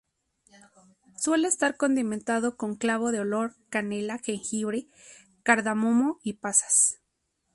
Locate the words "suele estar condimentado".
1.15-2.57